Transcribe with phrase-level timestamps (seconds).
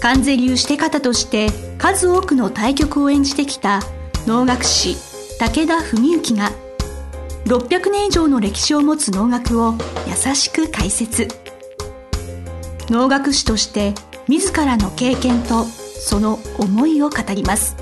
[0.00, 3.80] 関税流して方として数多くの対局を演じてきた
[4.26, 4.96] 能楽師
[5.38, 6.50] 武田文幸が
[7.46, 9.74] 600年以上の歴史を持つ能楽を
[10.06, 11.28] 優しく解説。
[12.88, 13.94] 能楽師として
[14.28, 17.76] 自らの経験とその思いを語ります。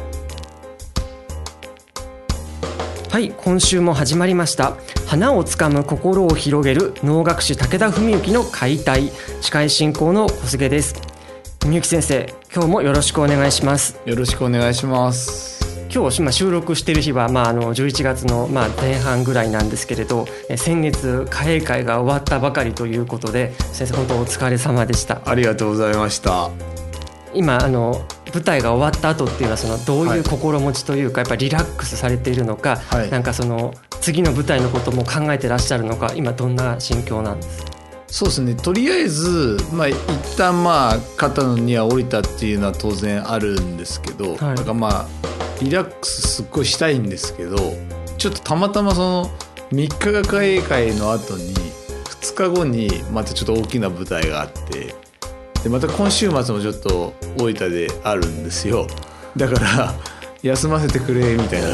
[3.10, 4.76] はい今週も始まりました。
[5.06, 9.12] 花をつかむ心を広げる能楽師武田文幸の解体。
[9.40, 11.03] 司会進行の小菅です。
[11.64, 13.98] 文幸先生今日もよろしくお願いします。
[14.04, 15.88] よろしくお願いします。
[15.90, 20.26] 今日今収録している日は、まあ、あの11月の、まあ、前半ぐらいなんですけれど
[20.56, 25.22] 先月貨幣会が終わったばかりということで先生本当お疲れ様でした。
[25.24, 26.50] ありがとうございました。
[27.32, 37.73] 今あの舞台が終わった後っていうのはそのどういう心持ちというか、やっぱりリラックスされているのか、はい、なんかその次の舞台のことも考えてらっしゃるのか今どんな心境なんです
[38.14, 38.54] そうですね。
[38.54, 39.96] とりあえず、まあ、一
[40.36, 45.08] 旦まあ肩の荷は降りたっていうのは当然あるんですけど、はい、だからまあ
[45.60, 47.56] リラックスすっごいしたいんですけど
[48.16, 49.30] ちょっとたまたまその
[49.72, 51.54] 3日が会会の後に
[52.04, 54.94] 2日後にまたちょっと大きな舞台があって
[55.64, 58.86] でまた今週末もちょっと大分であるんですよ。
[59.36, 59.92] だから
[60.40, 61.68] 休ませてくれみたいな。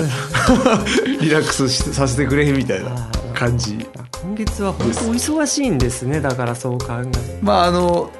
[1.20, 3.86] リラックスさせてくれみたいな感じ。
[4.22, 6.20] 今月は本当お忙しいんですね。
[6.20, 8.10] だからそう考えまああの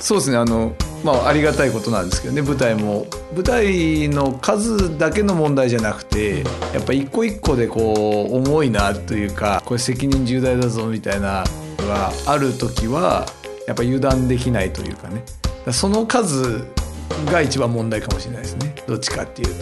[0.00, 0.38] そうですね。
[0.38, 0.74] あの
[1.04, 2.40] まあありがたいことなんですけどね。
[2.40, 3.06] 舞台も。
[3.34, 11.44] 舞台の数だけの問題じゃなくてやっぱ一個一個でこう重いなというかこれ責任重大だぞみたいな
[11.78, 13.26] のがある時は
[13.68, 15.22] やっぱ油断できないというかね。
[15.70, 16.64] その数
[17.26, 18.74] が一番問題かもしれないですね。
[18.88, 19.54] どっちかっていう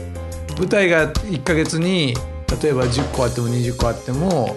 [0.47, 0.55] と。
[0.62, 2.15] 舞台が1ヶ月に
[2.62, 4.56] 例えば10個あっても20個あっても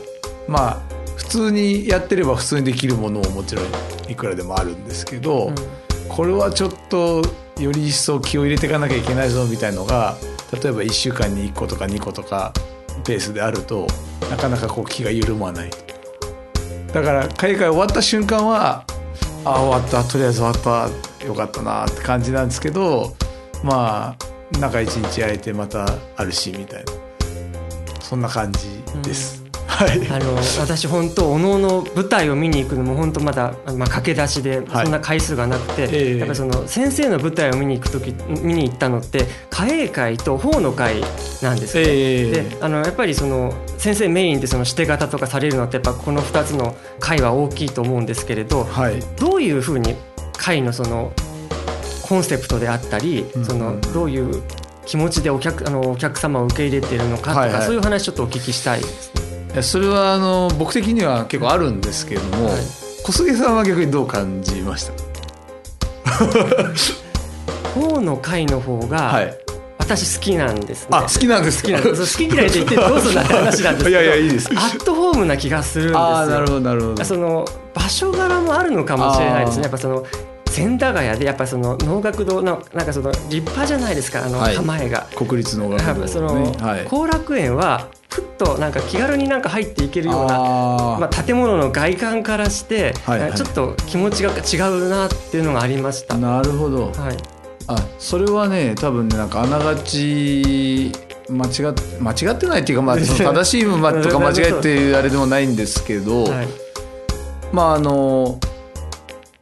[0.51, 0.81] まあ
[1.15, 3.65] 普通にやってれば普通にできるものももちろん
[4.09, 5.55] いくらでもあるんですけど、うん、
[6.09, 7.21] これはちょっと
[7.57, 10.17] より一層気を入れていかなきゃいけないぞみたいのが
[10.51, 12.51] 例えば1週間に1個とか2個とか
[13.05, 13.87] ペースであると
[14.29, 15.71] なかなかこう気が緩まない。
[16.93, 18.83] だから海外終わった瞬間は
[19.45, 20.03] あ終わった。
[20.03, 21.11] とりあえず終わった。
[21.25, 23.15] よかったなって感じなんですけど
[23.63, 25.85] まあ中一日空いてまた
[26.17, 26.91] あるしみたいな。
[28.01, 29.43] そんな感じです。
[29.45, 29.50] うん
[29.81, 41.01] はい、あの私本当おのおの舞台を見に行くのも本当まだ、まあ、駆け出しでそんな回数がなくて、はい、やっぱその先生の舞台を見に行く時見に行ったのって歌詠会と法の会
[41.41, 41.83] なんですね。
[41.87, 49.95] えー、であのやっぱりその先生メインでそのして方とかされるのってやっぱこの2つの会は大きいと思うんですけれど、はい、どういうふうに
[50.37, 51.11] 会のその
[52.03, 54.43] コンセプトであったり、そのどういう
[54.85, 59.20] 気持ちでお客あのお客様を受け入れているのかとか、はいはい、そういう話ちょっとお聞きしたいですね。
[59.61, 62.61] それはあの僕的には結構あるんですけれども、はい、
[63.03, 64.93] 小菅さんは逆にどう感じました？
[67.73, 69.37] 方の会の方が、はい、
[69.77, 70.87] 私好きなんですね。
[70.91, 72.17] あ、好きなんです好きなんです。
[72.17, 73.89] 好き嫌いって言ってどうするんだって話なんですけど。
[73.89, 74.49] いやいやいいです。
[74.51, 76.17] アットホームな気がするんですよ。
[76.17, 77.03] あ、なるほどなるほど。
[77.03, 79.63] その場所柄もあるのかもしれないですね。
[79.63, 80.05] やっぱその
[80.49, 86.53] 千駄ヶ谷でやっぱその能楽堂のなんかその立派じゃないですかあの構えが、はい、国立能楽堂、ね、その
[86.89, 87.87] 後、楽園は
[88.43, 90.37] となんか気軽になんか入っていけるような
[90.99, 96.17] まあ、建物の外観からして、はいはい、ちょっと気持ちが違うなっていうのがありました。
[96.17, 97.17] なるほど、はい、
[97.67, 100.91] あそれはね多分ねなんかあながち
[101.29, 103.69] 間違って間違ってないっていうか、まあ、 正しいと
[104.09, 106.47] か間違えっていうあれでもないんですけど、はい、
[107.51, 108.39] まああの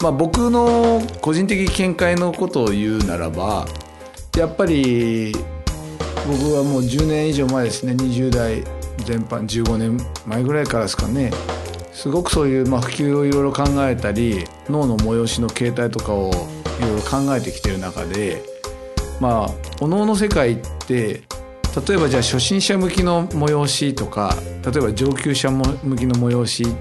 [0.01, 3.67] まあ、僕の個人的見解のことを言うならば
[4.37, 5.33] やっぱり
[6.25, 11.31] 僕はもう10年以上前ですね20代全般15年前ぐらいからですかね。
[11.99, 16.31] すごくそういうまあ普及をいろいろ考えたり脳の催しの形態とかを
[16.79, 18.41] いろいろ考えてきてる中で
[19.19, 19.51] まあ
[19.81, 20.57] お能の世界っ
[20.87, 21.23] て
[21.87, 24.33] 例えばじゃあ初心者向きの催しとか
[24.63, 25.65] 例えば上級者向
[25.97, 26.71] きの催しで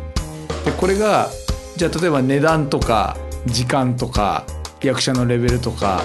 [0.79, 1.31] これが
[1.77, 3.17] じゃあ例えば値段とか
[3.47, 4.45] 時間とか
[4.83, 6.03] 役者のレベルとか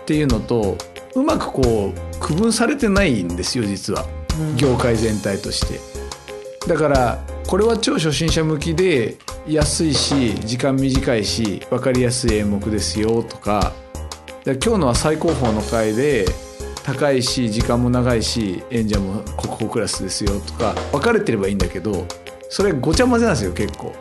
[0.00, 0.76] っていうのと
[1.14, 4.15] うまくこう区分されてないんですよ実は。
[4.56, 5.80] 業界全体として。
[6.66, 9.16] だからこれは超初心者向きで
[9.46, 13.72] 安いし時間短いし分かりやすい演目ですよとか
[14.44, 16.24] 今日のは最高峰の回で
[16.82, 22.06] 高いし時間も長いし演者も国宝クラスですよとか分かれてればいいんだけど
[22.48, 23.94] それごちゃ混ぜなんですよ結構。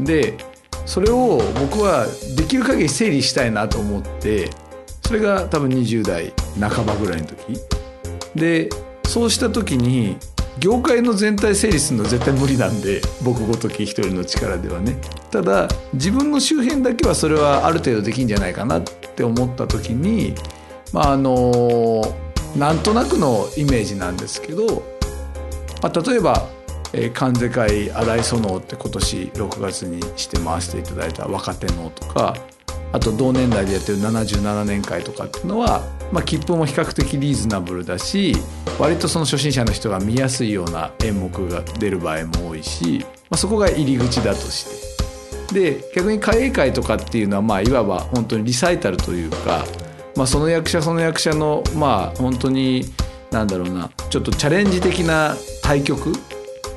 [0.00, 0.34] で
[0.84, 2.06] それを僕は
[2.36, 4.50] できる限り整理したいなと思って
[5.02, 7.58] それが多分20代半ばぐらいの時
[8.34, 8.68] で
[9.12, 10.16] そうした時に
[10.58, 14.96] 業界の全体整理するの絶対無理なんで僕ごとき一人の力ではね。
[15.30, 20.34] ただ自分の周辺だけはそれはある程度できんじゃないかなって思った時に
[20.94, 22.02] まああの
[22.56, 24.82] なんとなくのイメージなんですけど、
[25.82, 26.48] まあ、例えば
[26.94, 32.36] えー、関西会新井園って今年6月にして回していただいた若手のとか
[32.92, 38.36] あと同年代でやってる77年会とかっていうのは、まあ、切符も比較的リーズナブルだし
[38.78, 43.00] 割とその初心者の人が見やすいような演目が出る場合も多いし、
[43.30, 44.92] まあ、そこが入り口だとして。
[45.52, 49.66] で逆に歌詠会とかっていうのはまあいわば本当にリサイタルというか、
[50.16, 52.86] まあ、その役者その役者のまあ本当に
[53.30, 56.12] なんだろうなちょっとチャレンジ的な対局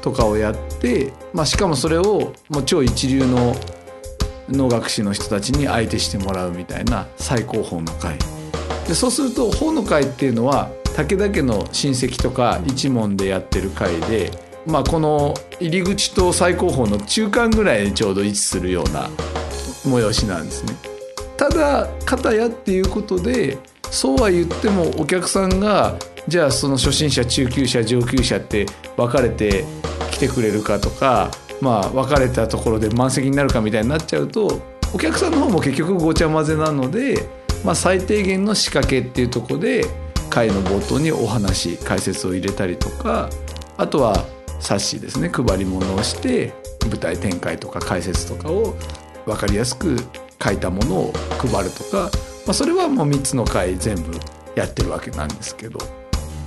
[0.01, 3.55] とかをやって、まあ、しかもそれをもう超一流の
[4.49, 8.17] 能楽師の人たちに相手してもらうみたいな最高峰の会
[8.87, 14.31] でそうすると法の会っていうのは武田家の親戚とか一門でやってる会で、
[14.65, 19.09] まあ、この入り口と最高峰の中間ぐらいにちょうど位置するような
[19.83, 20.73] 催しなんですね。
[21.37, 23.57] ただ片やっていうことで
[23.91, 28.65] そうは言ってもお客さんがじゃあその初心者中級者上級者って
[28.95, 29.65] 分かれて
[30.11, 31.29] 来てくれるかとか
[31.61, 34.61] まあ別れたところで満席になるかみたいになっちゃうと
[34.93, 37.27] お客さんの方も結局ごちゃ混ぜなので、
[37.63, 39.85] まあ、最低限の仕掛けっていうとこで
[40.29, 43.29] 会の冒頭にお話解説を入れたりとか
[43.77, 44.25] あとは
[44.59, 46.53] 冊子ですね配り物をして
[46.89, 48.75] 舞台展開とか解説とかを
[49.25, 49.97] 分かりやすく
[50.43, 52.09] 書いたものを配るとか、
[52.45, 54.11] まあ、それはもう3つの回全部
[54.55, 55.79] やってるわけなんですけど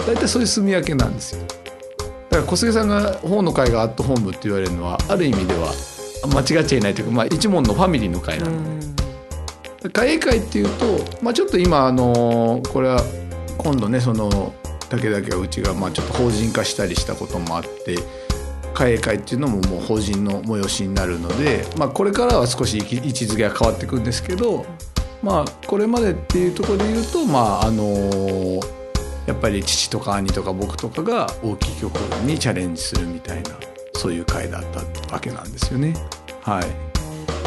[0.06, 1.43] 大体そういう住み分けなんですよ。
[2.31, 5.73] だから小菅さんが本の会がアットホームって言われるのはある意味では
[6.27, 8.89] 間違っちゃいないというか、まあ、一門のファミリーの会なので。
[9.93, 13.01] 会英会っていうと、まあ、ちょっと今あのこれは
[13.59, 14.53] 今度ねその
[14.89, 17.97] 武田家はうちがまあちょっと法人化したりしたこともあって
[18.75, 24.67] 会英会っていうのももう法人の催しになるので、まあ、これからは少し位置づけが変わっていくんですけど、
[25.23, 28.61] まあ、これまでっていうところで言うとまああの
[29.29, 31.95] やっぱり父とか兄とか僕とかが大きい曲
[32.25, 33.51] にチャレンジするみたいな
[33.93, 35.93] そういう回だったわけなんですよね。
[36.41, 36.67] はい。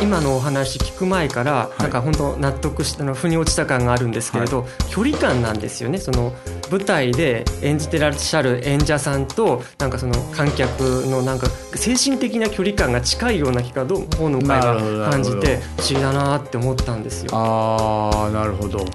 [0.04, 5.98] 今のお話聞く前から、なんか本当納得したの腑に落ちた感があるんですけれど、はい、距離感なんですよね。
[5.98, 6.33] その
[6.69, 17.31] 舞台で演じてらっしゃる演者さんとなんかその観客のなんか精神的な距離感が近いような気がどう方の会が感じて不思議だなって思ったんですよ。
[17.33, 18.86] あなるほど。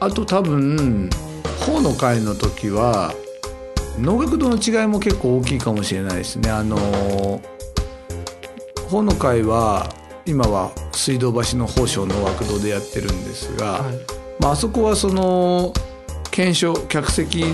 [0.00, 1.08] あと多分
[1.66, 3.14] 法の会の時は
[3.98, 6.50] 能楽堂の違いも結構大きいかもしれないですね。
[6.50, 7.40] あの
[8.88, 9.88] 法の会は
[10.26, 13.94] 今は水道橋の宝生能楽堂でやってるんですが、はい、
[14.40, 15.72] まあ、あそこはその
[16.30, 17.44] 検証客席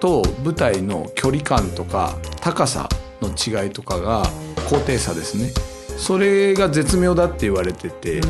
[0.00, 2.88] と舞台の距離感とか高さ
[3.20, 4.22] の違いとかが
[4.68, 5.50] 高低差ですね。
[5.96, 8.20] それが絶妙だって言われてて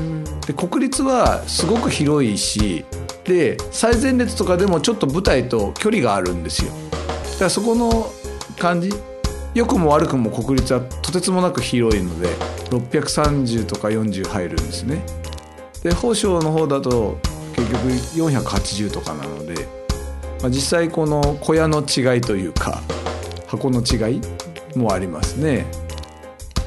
[0.46, 2.84] で国立はすごく広いし
[3.27, 6.71] で最前列とかでもちょっと舞台と距離があるんですよ。
[7.33, 8.13] だからそこの
[8.59, 8.91] 感じ。
[9.55, 12.29] 良くも悪くも国立はとてつもなく広いので
[12.69, 15.03] 630とか40入るんですね。
[15.83, 17.17] で宝生の方だと
[17.55, 17.89] 結局
[18.33, 19.55] 480とかなので、
[20.43, 22.83] まあ、実際この小屋の違いというか
[23.47, 24.21] 箱の違い
[24.77, 25.65] もありますね。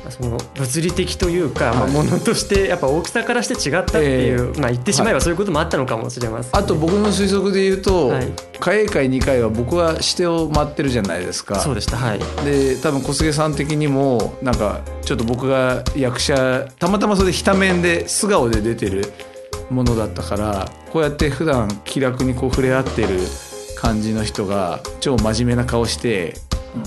[0.10, 11.60] その物理的というか、まあ、ものとしてやっぱ大きさからして違ったっていう、えー、まあ、言ってしまえばそういうこともあったのかもしれません、ね、あと僕の推測で言うと、はい、会会2回は僕は指定を待ってるじゃないですか。
[11.60, 12.20] そうでしたはい。
[12.46, 19.14] で多分小菅さん的にもなんかちょっと僕が役者たまたまそれでひた面で素顔で出てる
[19.70, 23.20] ものだったからこうやって普段気楽にこう触れ合ってる
[23.78, 26.36] 感じの人が超真面目な顔して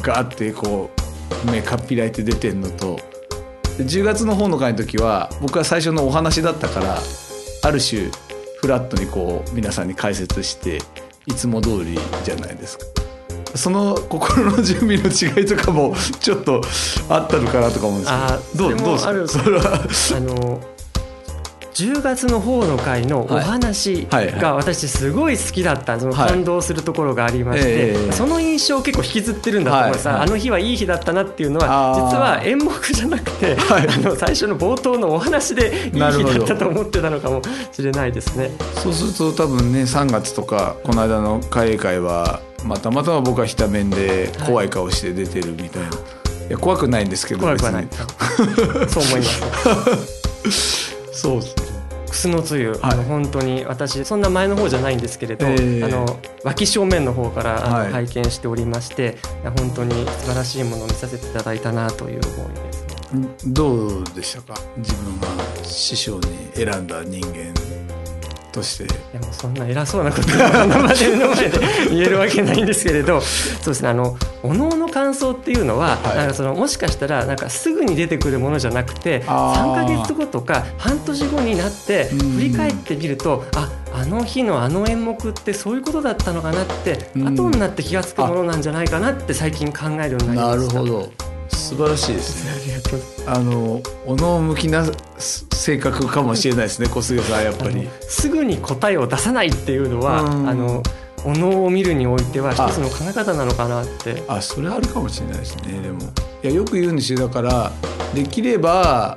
[0.03, 1.02] ガーってこう
[1.51, 2.99] 目かっぴらいて出てんのと。
[3.79, 6.99] 10月の方の会の時は僕は最初のお話だったから
[7.63, 8.11] ある種
[8.61, 10.79] フラットにこう皆さんに解説して
[11.27, 12.85] いつも通りじゃないですか。
[13.55, 16.63] その心の準備の違いとかもちょっと
[17.09, 18.13] あったのかなとか思うんです
[18.53, 18.69] けど。
[18.71, 19.43] どうどうですか？
[19.45, 20.61] それはあの
[21.75, 29.91] 10月の方の回のお話が私すごい好きだったその感動するところがありまして、その印象を結構引きずってるんだと思い。
[29.93, 38.51] ます、あの日はいい日だったなっていうのは実は演目じゃなくて、あの最初の冒頭のお話でいい日だったと思ってたのかもしれないですね。
[38.75, 45.95] そうすると多分ね3月とかこの間の会会はまたまたま僕はひた面で怖い顔して出てるみたいな、は
[46.45, 47.89] い、いや怖くないんですけど怖くはない。
[48.89, 50.92] そう思います
[51.23, 51.63] そうですね。
[52.09, 59.17] 楠のつゆ、はい、あの本当に私そんな前の方じゃないんですけれど、えー、あの脇正面の方からあの、拝見しておりまして
[59.57, 64.61] 本当に素晴らしいものを見させていただいたなという思いです、どうでしたか？
[64.77, 65.29] 自分が
[65.63, 67.55] 師匠に選んだ人間
[68.53, 68.85] として。
[68.85, 71.59] いやもうそんな偉そうなことが生での前で
[71.91, 73.89] 言えるわけないんですけれどそうですね。
[73.89, 90.75] あのおのおの感想っていうのは、はい、なんかそのもしかしたらなんかすぐに出てくるものじゃなくて3か月後とか半年後になって振り返ってみるとああの日のあの演目ってそういうことだったのかなって後になって気が付くものなんじゃないかなって最近考えるようになりました。
[90.75, 91.13] なるほど
[91.73, 92.83] 素晴らしいですね。
[93.27, 94.85] あのおの向きな
[95.17, 97.89] 性格かもしれないですね小菅さんやっぱり。
[98.03, 100.83] すぐに答えを出さないっていうのは、あの
[101.25, 104.23] おのを見るにおいては一つの考え方なのかなって。
[104.29, 106.01] あそれあるかもしれないですねでも。
[106.43, 107.21] いやよく言うんですよ。
[107.21, 107.73] だから
[108.15, 109.17] できれば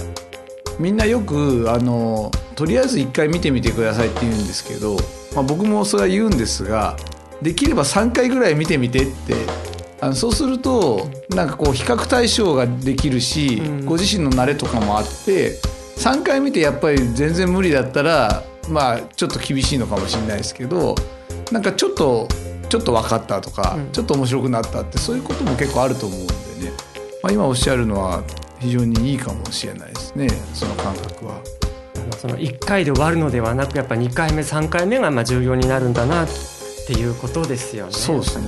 [0.79, 4.95] みんなよくあのとりあえず一回見てみてくださいって言うんですけど、
[5.35, 6.95] まあ、僕もそれは言うんですが
[7.41, 9.33] できれば3回ぐらい見てみてって
[10.01, 15.57] あのそうするとなんかこう比較対象ができるし、うん、ご自身の慣れとかもあって
[15.97, 20.95] 3回見てやっぱり全然無理だったらまあちょっと厳しいのかもしれないですけど
[21.51, 22.27] なんかちょっと
[22.67, 26.33] ちょっと分かったとか、うん、ちょっと面白くなったってそういうことも結構あると思うんで
[26.65, 26.71] ね、
[27.23, 28.23] まあ、今おっしゃるのは
[28.59, 31.41] 非常にいいかもしれないですねその感覚は。
[32.17, 36.54] その1回で終わるのではなくやっぱ2回目3回目がまあ重要になるんだなって
[36.93, 37.91] いうことですよね。
[37.91, 38.45] そうですね。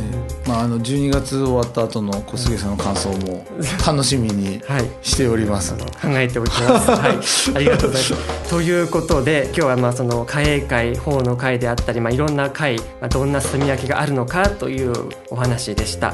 [0.47, 3.45] まああの12月終わった後の小菅さんの感想も
[3.85, 4.61] 楽しみに
[5.01, 5.73] しております。
[5.73, 6.91] はい、考えておきます。
[6.91, 7.19] はい、
[7.55, 8.49] ありがとうございます。
[8.49, 14.93] ということで今日はまあその貨幣会法の会であったりまあいろんな会、まあ、どんな炭焼きがあるのかという
[15.29, 16.13] お話でした。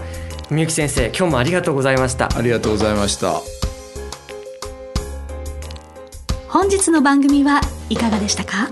[0.50, 2.30] みゆき先生今日もありがとうございました。
[2.36, 3.42] ありがとうございました。
[6.48, 8.72] 本日の番組はいかがでしたか？